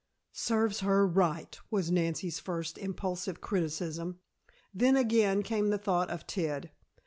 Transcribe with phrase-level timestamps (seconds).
[0.33, 4.17] "Serves her right!" was Nancy's first impulsive criticism.
[4.73, 6.71] Then again came the thought of Ted.